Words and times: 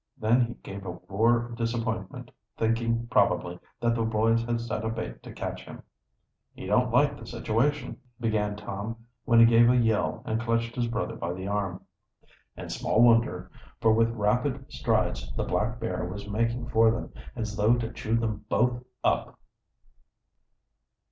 Then 0.17 0.41
he 0.47 0.53
gave 0.55 0.83
a 0.83 0.97
roar 1.07 1.45
of 1.45 1.55
disappointment; 1.57 2.31
thinking, 2.57 3.05
probably, 3.11 3.59
that 3.79 3.93
the 3.93 4.01
boys 4.01 4.43
had 4.43 4.59
set 4.59 4.83
a 4.83 4.89
bait 4.89 5.21
to 5.21 5.31
catch 5.31 5.63
him. 5.63 5.83
"He 6.55 6.65
don't 6.65 6.89
like 6.91 7.19
the 7.19 7.27
situation," 7.27 7.97
began 8.19 8.55
Tom, 8.55 8.95
when 9.25 9.39
he 9.39 9.45
gave 9.45 9.69
a 9.69 9.77
yell 9.77 10.23
and 10.25 10.41
clutched 10.41 10.75
his 10.75 10.87
brother 10.87 11.15
by 11.15 11.33
the 11.33 11.47
arm. 11.47 11.85
And 12.57 12.71
small 12.71 13.03
wonder, 13.03 13.51
for 13.79 13.93
with 13.93 14.09
rapid 14.09 14.71
strides 14.73 15.31
the 15.35 15.43
black 15.43 15.79
bear 15.79 16.03
was 16.03 16.27
making 16.27 16.69
for 16.69 16.89
them, 16.89 17.13
as 17.35 17.55
though 17.55 17.75
to 17.77 17.93
chew 17.93 18.15
them 18.17 18.45
both 18.49 18.83
up! 19.03 19.37